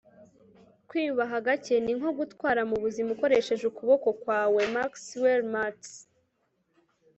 [0.87, 5.91] kwiyubaha gake ni nko gutwara mu buzima ukoresheje ukuboko kwawe- maxwell maltz